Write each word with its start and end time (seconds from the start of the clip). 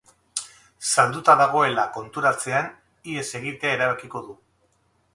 Salduta 0.91 1.35
dagoela 1.41 1.85
Â 1.85 1.93
konturatzean, 1.99 2.73
ihes 3.15 3.27
egitea 3.41 3.79
erabakiko 3.79 4.27
du. 4.31 4.41